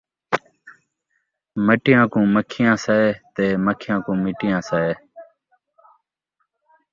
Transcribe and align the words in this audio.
مٹیاں 1.65 2.05
کوں 2.11 2.25
مکھیاں 2.33 2.75
سئے 2.83 3.05
تے 3.35 3.45
مکھیاں 3.65 3.99
کوں 4.05 4.17
مٹیاں 4.23 4.59
سئے 4.69 4.91